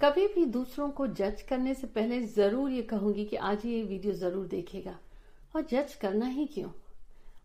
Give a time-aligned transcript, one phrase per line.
[0.00, 4.12] कभी भी दूसरों को जज करने से पहले ज़रूर ये कहूँगी कि आज ये वीडियो
[4.14, 4.98] ज़रूर देखेगा
[5.56, 6.70] और जज करना ही क्यों?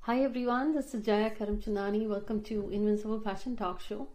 [0.02, 4.08] Hi everyone this is Jaya Karamchandani welcome to invincible fashion talk show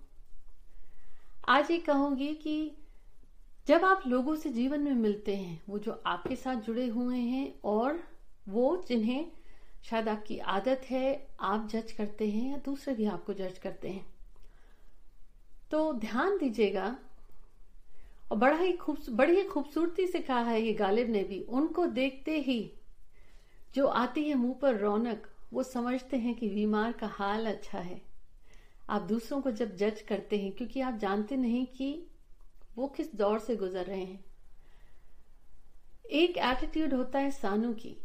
[1.48, 2.70] आज ये कहूँगी कि
[3.66, 7.52] जब आप लोगों से जीवन में मिलते हैं, वो जो आपके साथ जुड़े हुए हैं
[7.64, 8.00] और
[8.48, 9.30] वो जिन्हें
[9.84, 14.06] शायद आपकी आदत है, आप जज करते हैं या दूसरे भी आपको जज करते हैं।
[15.70, 16.96] तो ध्यान दीजिएगा
[18.30, 21.86] और बड़ा ही खूब, बड़ी ही खूबसूरती से कहा है ये गालिब ने भी। उनको
[21.86, 22.72] देखते ही
[23.74, 28.00] जो आती है मुँह पर रौनक, वो समझते हैं कि बीमार का हाल अच्छा है।
[28.90, 32.06] आप दूसरों को जब जज करते हैं, क्योंकि आप जानते नहीं कि
[32.76, 34.24] वो किस दौर से गुजर रहे हैं।
[36.10, 37.96] एक एटीट्यूड होता है सानू की,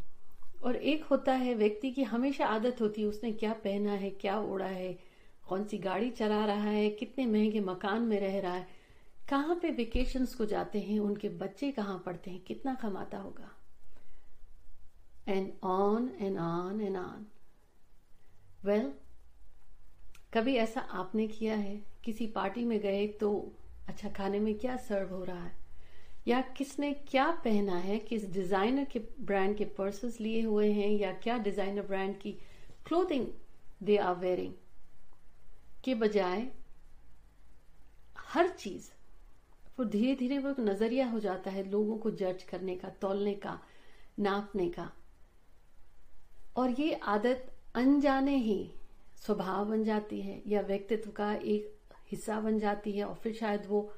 [0.63, 4.39] और एक होता है व्यक्ति की हमेशा आदत होती है, उसने क्या पहना है, क्या
[4.39, 4.99] ओढ़ा है,
[5.47, 8.82] कौन सी गाड़ी चला रहा है, कितने महँगे मकान में रह रहा है।
[9.29, 13.51] कहाँ पे वेकेशंस को जाते हैं, उनके बच्चे कहाँ पढ़ते हैं, कितना कमाता होगा?
[15.27, 17.25] And on and on and on
[18.65, 18.91] well
[20.33, 21.81] कभी ऐसा आपने किया है?
[22.03, 23.51] किसी पार्टी में गए तो
[23.87, 25.51] अच्छा खाने में क्या सर्व हो रहा है?
[26.27, 27.99] या किसने क्या पहना है?
[27.99, 30.89] किस डिज़ाइनर के ब्रांड के पर्सेस लिए हुए हैं?
[30.89, 32.31] या क्या डिज़ाइनर ब्रांड की
[32.85, 33.27] क्लोथिंग
[33.83, 34.53] दे आर वेयरिंग
[35.83, 36.51] के बजाय
[38.33, 38.89] हर चीज़
[39.79, 43.59] वो धीरे धीरे वो नज़रिया हो जाता है लोगों को जज करने का, तोलने का,
[44.19, 44.91] नापने का।
[46.55, 48.71] और ये आदत अनजाने ही
[49.25, 51.79] स्वभाव बन जाती है या व्यक्तित्व का एक
[52.11, 53.93] हिस्सा बन जाती है और फिर शायद वो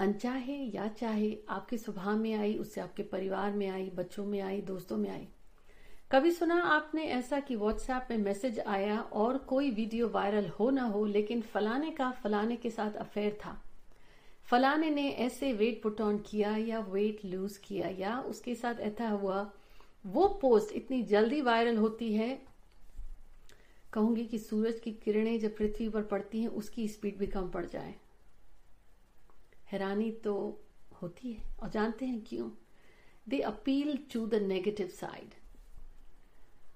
[0.00, 4.60] अनचाहे या चाहे आपके स्वभाव में आई, उससे आपके परिवार में आई, बच्चों में आई,
[4.60, 5.28] दोस्तों में आई।
[6.12, 10.82] कभी सुना आपने ऐसा कि व्हाट्सएप में मैसेज आया और कोई वीडियो वायरल हो ना
[10.82, 13.62] हो, लेकिन फलाने का फलाने के साथ अफेयर था?
[14.48, 19.08] फलाने ने ऐसे वेट पुट ऑन किया या वेट लूज किया या उसके साथ ऐसा
[19.08, 19.40] हुआ,
[20.06, 22.38] वो पोस्ट इतनी जल्दी वायरल होती है,
[23.92, 27.64] कहूँगी कि सूरज की किरणें जब पृथ्वी पर पड़ती हैं, उसकी स्पीड भी कम पड़
[27.66, 27.94] जाए।
[29.72, 30.34] हैरानी तो
[31.02, 32.50] होती है, और जानते हैं क्यों?
[33.28, 35.34] They appeal to the negative side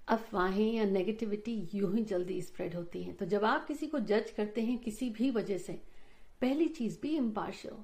[0.08, 4.30] अफवाहें या नेगेटिविटी यूँ ही जल्दी स्प्रेड होती हैं। तो जब आप किसी को जज
[4.30, 5.80] करते हैं किसी भी वजह से
[6.42, 7.76] पहली चीज़ भी इम्पार्शल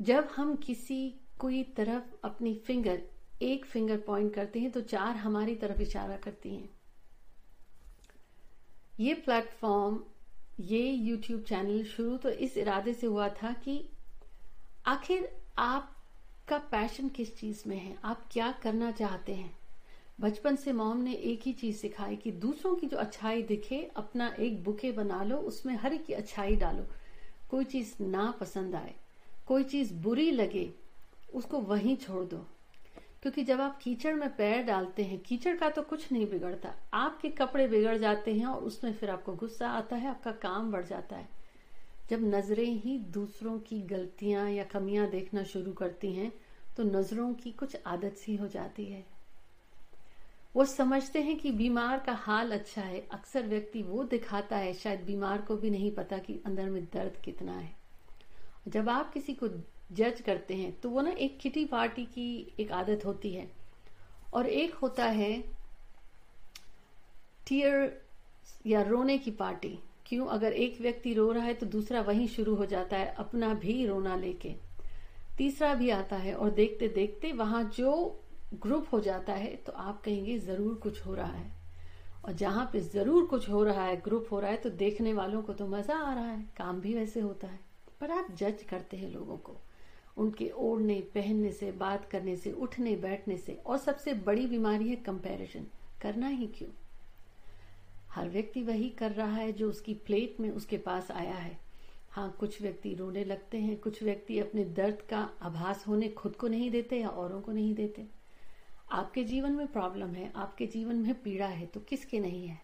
[0.00, 3.00] जब हम किसी, कोई तरफ़ अपनी फिंगर
[3.42, 6.68] एक फिंगर पॉइंट करते हैं तो चार हमारी तरफ़ इशारा करती हैं।
[9.00, 10.00] ये प्लेटफॉर्म
[10.60, 13.88] ये यूट्यूब चैनल शुरू तो इस इरादे से हुआ था कि
[14.86, 15.28] आखिर
[15.58, 17.96] आपका पैशन किस चीज़ में है?
[18.04, 19.61] आप क्या करना चाहते हैं?
[20.22, 24.34] बचपन से मॉम ने एक ही चीज़ सिखाई कि दूसरों की जो अच्छाई दिखे, अपना
[24.40, 26.84] एक बुके बना लो, उसमें हर एक की अच्छाई डालो।
[27.50, 28.94] कोई चीज़ ना पसंद आए,
[29.46, 30.72] कोई चीज़ बुरी लगे,
[31.34, 32.46] उसको वहीं छोड़ दो।
[33.22, 37.28] क्योंकि जब आप कीचड़ में पैर डालते हैं, कीचड़ का तो कुछ नहीं बिगड़ता। आपके
[37.28, 41.16] कपड़े बिगड़ जाते हैं और उसमें फिर आपको गुस्सा आता है, आपका काम बढ़ जाता
[41.16, 41.28] है।
[42.10, 46.32] जब नज़रें ही दूसरों की गलतियाँ या कमियाँ देखना शुरू करती हैं
[46.76, 49.11] तो नज़रों की कुछ आदत सी हो जाती है।
[50.54, 55.00] वो समझते हैं कि बीमार का हाल अच्छा है। अक्सर व्यक्ति वो दिखाता है, शायद
[55.00, 57.74] बीमार को भी नहीं पता कि अंदर में दर्द कितना है।
[58.68, 59.48] जब आप किसी को
[59.92, 63.50] जज करते हैं तो वो ना एक किटी पार्टी की एक आदत होती है।
[64.34, 65.32] और एक होता है
[67.46, 68.00] टीयर
[68.66, 70.26] या रोने की पार्टी। क्यों?
[70.26, 73.84] अगर एक व्यक्ति रो रहा है तो दूसरा वहीं शुरू हो जाता है, अपना भी
[73.86, 74.54] रोना लेके।
[75.38, 78.18] तीसरा भी आता है, और देखते देखते वहाँ जो
[78.54, 81.50] ग्रुप हो जाता है तो आप कहेंगे, ज़रूर कुछ हो रहा है।
[82.24, 85.42] और जहाँ पे ज़रूर कुछ हो रहा है, ग्रुप हो रहा है तो देखने वालों
[85.42, 87.58] को तो मज़ा आ रहा है। काम भी वैसे होता है,
[88.00, 89.56] पर आप जज करते हैं लोगों को।
[90.16, 94.96] उनके ओढ़ने, पहनने से, बात करने से, उठने, बैठने से, और सबसे बड़ी बीमारी है
[94.96, 95.66] कंपैरिजन
[96.02, 96.70] करना ही क्यों?
[98.10, 101.58] हर व्यक्ति वही कर रहा है जो उसकी प्लेट में उसके पास आया है।
[102.10, 106.48] हाँ कुछ व्यक्ति रोने लगते हैं, कुछ व्यक्ति अपने दर्द का आभास होने खुद को
[106.48, 108.06] नहीं देते या औरों को नहीं देते।
[108.92, 112.60] आपके जीवन में प्रॉब्लम है आपके जीवन में पीड़ा है तो किसके नहीं है?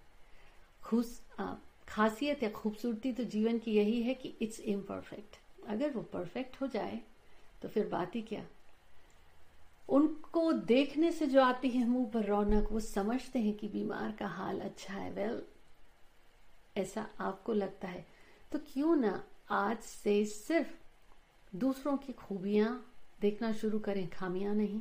[0.82, 1.20] खुश
[1.88, 5.36] खासियत या खूबसूरती तो जीवन की यही है कि इट्स इम्परफेक्ट
[5.68, 7.00] अगर वो परफेक्ट हो जाए
[7.62, 8.46] तो फिर बात ही क्या?
[9.88, 14.26] उनको देखने से जो आती है मुँह पर रौनक वो समझते हैं कि बीमार का
[14.26, 15.44] हाल अच्छा है। वेल well,
[16.78, 18.06] ऐसा आपको लगता है।
[18.52, 20.74] तो क्यों ना आज से सिर्फ़
[21.56, 24.80] दूसरों की खूबियाँ देखना शुरू करें खामियाँ नहीं।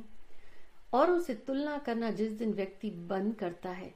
[0.92, 3.94] और उसे तुलना करना जिस दिन व्यक्ति बंद करता है,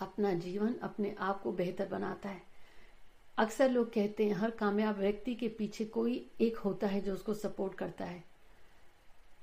[0.00, 2.42] अपना जीवन अपने आप को बेहतर बनाता है।
[3.38, 7.34] अक्सर लोग कहते हैं, हर कामयाब व्यक्ति के पीछे कोई एक होता है जो उसको
[7.34, 8.24] सपोर्ट करता है।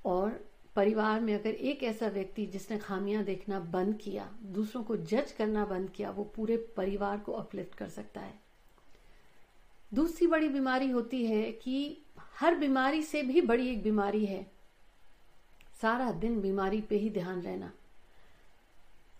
[0.05, 0.45] और
[0.75, 5.65] परिवार में अगर एक ऐसा व्यक्ति जिसने खामियाँ देखना बंद किया, दूसरों को जज करना
[5.65, 8.39] बंद किया, वो पूरे परिवार को अपलिफ्ट कर सकता है।
[9.93, 14.54] दूसरी बड़ी बीमारी होती है कि हर बीमारी से भी बड़ी एक बीमारी है।
[15.81, 17.71] सारा दिन बीमारी पे ही ध्यान रहना।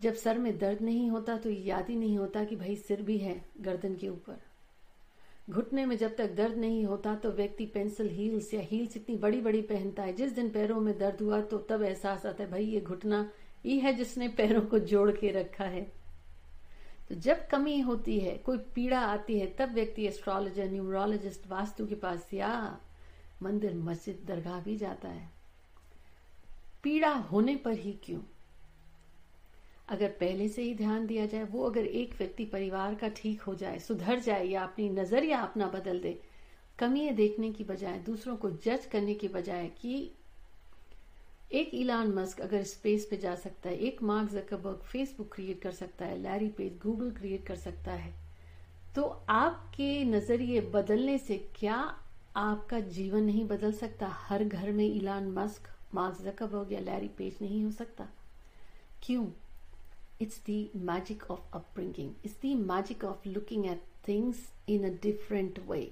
[0.01, 3.17] जब सर में दर्द नहीं होता तो याद ही नहीं होता कि भाई सिर भी
[3.17, 4.41] है गर्दन के ऊपर।
[5.49, 9.41] घुटने में जब तक दर्द नहीं होता तो व्यक्ति पेंसिल हील्स या हील्स इतनी बड़ी
[9.41, 12.65] बड़ी पहनता है। जिस दिन पैरों में दर्द हुआ तो तब एहसास आता है, भाई
[12.65, 13.29] ये घुटना
[13.65, 15.81] ये है जिसने पैरों को जोड़ के रखा है।
[17.09, 21.95] तो जब कमी होती है, कोई पीड़ा आती है, तब व्यक्ति एस्ट्रोलॉजर न्यूमरोलॉजिस्ट वास्तु के
[21.95, 22.79] पास या
[23.43, 25.29] मंदिर, मस्जिद, दरगाह भी जाता है।
[26.85, 28.19] पीड़ा होने पर ही क्यों?
[29.87, 33.55] अगर पहले से ही ध्यान दिया जाए, वो अगर एक व्यक्ति परिवार का ठीक हो
[33.55, 36.19] जाए, सुधर जाए या अपनी नज़रिया अपना बदल दे,
[36.79, 40.11] कमियाँ देखने की बजाय, दूसरों को जज करने की बजाय कि
[41.51, 45.71] एक इलान मस्क अगर स्पेस पे जा सकता है, एक मार्क जकरबर्ग फेसबुक क्रिएट कर
[45.71, 48.13] सकता है लैरी पेज गूगल क्रिएट कर सकता है
[48.95, 51.75] तो आपके नज़रिए बदलने से क्या
[52.37, 54.07] आपका जीवन नहीं बदल सकता?
[54.07, 58.07] हर घर में इलान मस्क मार्क जकरबर्ग या लैरी पेज नहीं हो सकता।
[59.03, 59.25] क्यों?
[60.19, 62.11] It's the magic of upbringing.
[62.23, 65.85] It's the magic of looking at things in a different way.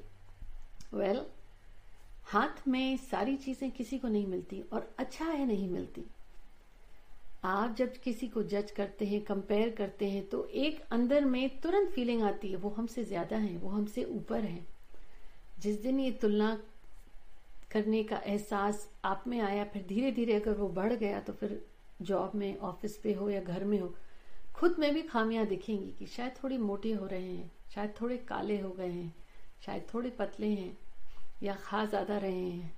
[0.94, 1.20] Well,
[2.26, 6.04] हाथ में सारी चीज़ें किसी को नहीं मिलती और अच्छा है नहीं मिलती।
[7.46, 11.90] आप जब किसी को जज करते हैं कंपेयर करते हैं तो एक अंदर में तुरंत
[11.92, 14.66] फीलिंग आती है, वो हमसे ज़्यादा है, वो हमसे ऊपर है।
[15.60, 16.58] जिस दिन ये तुलना
[17.74, 21.66] करने का एहसास आप में आया फिर धीरे धीरे अगर वो बढ़ गया तो फिर
[22.02, 23.96] जॉब में ऑफ़िस पे हो या घर में हो
[24.56, 28.60] खुद में भी खामियाँ दिखेंगी कि शायद थोड़ी मोटे हो रहे हैं शायद थोड़े काले
[28.60, 29.14] हो गए हैं
[29.66, 30.78] शायद थोड़े पतले हैं
[31.44, 32.78] या खा ज़्यादा रहे हैं।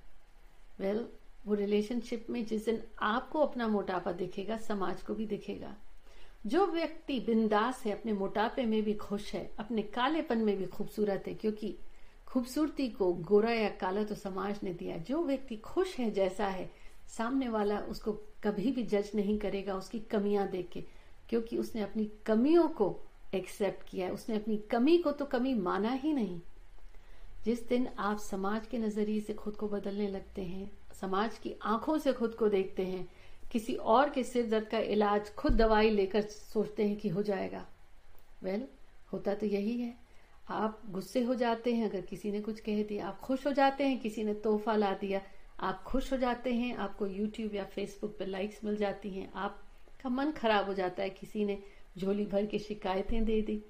[0.78, 1.08] वेल well,
[1.46, 5.76] वो रिलेशनशिप में जिस दिन आपको अपना मोटापा दिखेगा समाज को भी दिखेगा।
[6.46, 11.24] जो व्यक्ति बिंदास है अपने मोटापे में भी खुश है अपने कालेपन में भी खूबसूरत
[11.26, 11.76] है क्योंकि
[12.36, 16.70] खूबसूरती को गोरा या काला तो समाज ने दिया। जो व्यक्ति खुश है जैसा है
[17.08, 18.12] सामने वाला उसको
[18.44, 20.80] कभी भी जज नहीं करेगा उसकी कमियाँ देख के।
[21.28, 23.00] क्योंकि उसने अपनी कमियों को
[23.34, 26.40] एक्सेप्ट किया है। उसने अपनी कमी को तो कमी माना ही नहीं।
[27.44, 31.98] जिस दिन आप समाज के नज़रिए से खुद को बदलने लगते हैं समाज की आँखों
[31.98, 33.08] से खुद को देखते हैं
[33.52, 37.66] किसी और के सिर दर्द का इलाज खुद दवाई लेकर सोचते हैं कि हो जाएगा।
[38.42, 40.05] वेल well, होता तो यही है।
[40.48, 43.84] आप गुस्से हो जाते हैं, अगर किसी ने कुछ कह दिया, आप खुश हो जाते
[43.84, 45.20] हैं, किसी ने तोहफा ला दिया,
[45.60, 50.08] आप खुश हो जाते हैं, आपको यूट्यूब या फेसबुक पर लाइक्स मिल जाती हैं, आपका
[50.08, 51.62] मन खराब हो जाता है, किसी ने
[51.98, 53.62] झोली भर के शिकायतें दे दी।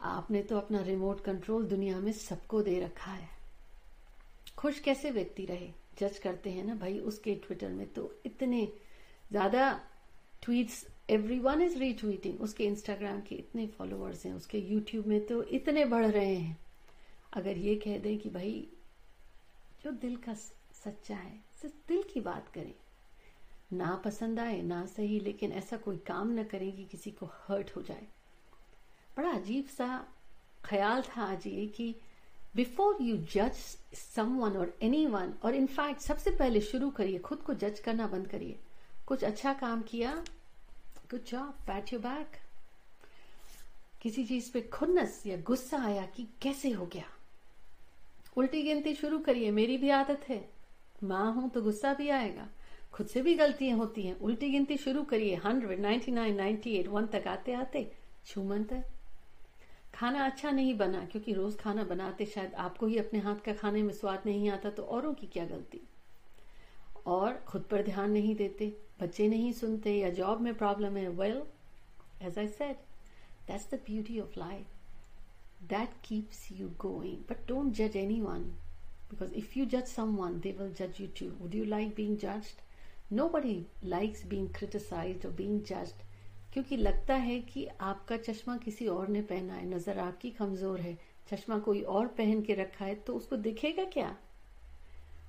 [0.00, 3.28] आपने तो अपना रिमोट कंट्रोल दुनिया में सबको दे रखा है।
[4.58, 5.70] खुश कैसे व्यक्ति रहे?
[6.00, 8.72] जज करते हैं ना भाई, उसके ट्विटर में तो इतने
[9.30, 9.80] ज़्यादा
[10.42, 15.42] tweets every one is retweeting उसके इंस्टाग्राम के इतने फॉलोअर्स हैं, उसके यूट्यूब में तो
[15.42, 16.58] इतने बढ़ रहे हैं।
[17.32, 18.68] अगर ये कह दें कि भाई,
[19.84, 20.34] जो दिल का
[20.84, 22.74] सच्चा है, सिर्फ़ दिल की बात करें।
[23.72, 27.76] ना पसंद आए, ना सही, लेकिन ऐसा कोई काम न करें कि किसी को हर्ट
[27.76, 28.06] हो जाए।
[29.16, 30.06] बड़ा अजीब सा
[30.64, 31.96] ख्याल था आज ये कि
[32.56, 33.52] बिफोर यू जज
[33.94, 38.28] समवन और एनी वन और इनफैक्ट सबसे पहले शुरू करिए, खुद को जज करना बंद
[38.28, 38.58] करिए।
[39.06, 40.24] कुछ अच्छा काम किया
[41.10, 42.36] good job pat you back
[44.02, 47.04] किसी चीज़ पे खुन्नस या गुस्सा आया कि कैसे हो गया?
[48.36, 50.48] उल्टी गिनती शुरू करिए, मेरी भी आदत है।
[51.04, 52.48] माँ हूँ तो गुस्सा भी आएगा।
[52.92, 56.88] खुद से भी गलतियाँ होती हैं। उल्टी गिनती शुरू करिए। Hundred ninety nine ninety eight,
[56.88, 57.92] one तक आते आते
[58.26, 58.84] छूमन तक।
[59.94, 63.82] खाना अच्छा नहीं बना, क्योंकि रोज खाना बनाते शायद आपको ही अपने हाथ का खाने
[63.82, 65.80] में स्वाद नहीं आता तो औरों की क्या गलती?
[67.06, 71.42] और खुद पर ध्यान नहीं देते। बच्चे नहीं सुनते या जॉब में प्रॉब्लम है well
[72.22, 72.76] as I said
[73.48, 78.50] that's the beauty of life that keeps you going but don't जज anyone
[79.10, 81.28] because if you judge someone, they will judge you too.
[81.40, 82.58] Would you like being judged?
[83.10, 86.02] Nobody likes being criticized or being judged,
[86.52, 90.96] क्योंकि लगता है कि आपका चश्मा किसी और ने पहना है, नज़र आपकी कमज़ोर है।
[91.30, 94.16] चश्मा कोई और पहन के रखा है तो उसको दिखेगा क्या?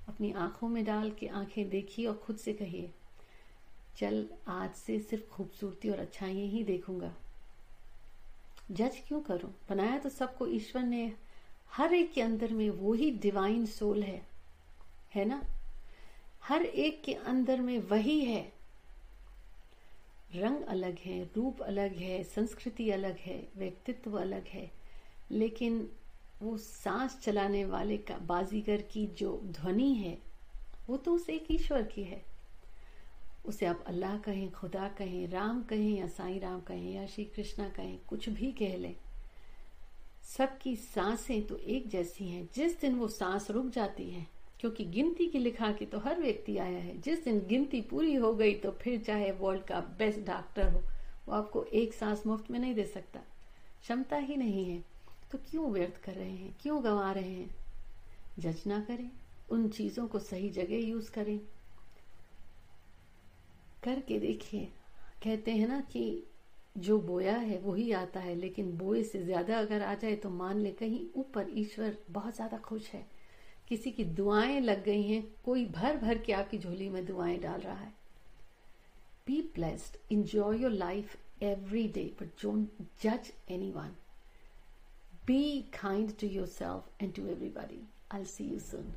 [0.08, 2.92] अपनी आँखों में डाल के आँखें देखिए और खुद से कहिए
[4.00, 7.16] चल, आज से सिर्फ़ खूबसूरती और अच्छाई ही देखूँगा।
[8.72, 9.56] जज क्यों करूँ?
[9.70, 11.14] बनाया तो सबको ईश्वर ने।
[11.72, 14.28] हर एक के अंदर में वो ही डिवाइन सोल है।
[15.16, 15.44] है ना?
[16.44, 18.54] हर एक के अंदर में वही है।
[20.36, 24.72] रंग अलग है, रूप अलग है, संस्कृति अलग है, व्यक्तित्व अलग है।
[25.32, 25.92] लेकिन
[26.42, 30.22] वो सांस चलाने वाले का, बाजीगर की जो ध्वनि है,
[30.88, 32.29] वो तो उस एक ईश्वर की है।
[33.46, 37.70] उसे आप अल्लाह कहें, खुदा कहें, राम कहें या साईं राम कहें या श्री कृष्णा
[37.70, 38.96] कहें, कुछ भी कह लें,
[40.24, 44.26] सबकी साँसें तो एक जैसी हैं। जिस दिन वो सांस रुक जाती है,
[44.60, 48.34] क्योंकि गिनती की लिखा के तो हर व्यक्ति आया है, जिस दिन गिनती पूरी हो
[48.34, 50.80] गई तो फिर चाहे वर्ल्ड का बेस्ट डॉक्टर हो,
[51.28, 53.20] वो आपको एक सांस मुफ़्त में नहीं दे सकता।
[53.82, 54.84] क्षमता ही नहीं है।
[55.32, 56.56] तो क्यों व्यर्थ कर रहे हैं?
[56.62, 57.56] क्यों गंवा रहे हैं?
[58.40, 59.10] जज ना करें।
[59.50, 61.40] उन चीज़ों को सही जगह यूज़ करें।
[63.84, 64.68] करके देखिए,
[65.24, 66.24] कहते हैं ना कि
[66.78, 70.60] जो बोया है वही आता है, लेकिन बोए से ज़्यादा अगर आ जाए तो मान
[70.60, 73.06] ले कहीं ऊपर ईश्वर बहुत ज़्यादा खुश है।
[73.70, 77.60] किसी की दुआएँ लग गई हैं, कोई भर भर के आपकी झोली में दुआएँ डाल
[77.62, 77.94] रहा है।
[79.28, 83.32] Be blessed enjoy your life every day but don't जज
[83.72, 83.96] anyone
[85.28, 87.82] be kind to yourself and to everybody
[88.12, 88.94] I see you soon